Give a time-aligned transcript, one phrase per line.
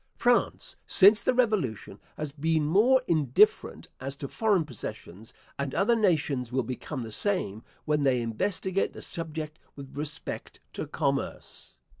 [0.17, 6.51] France, since the Revolution, has been more indifferent as to foreign possessions, and other nations
[6.51, 11.77] will become the same when they investigate the subject with respect to commerce.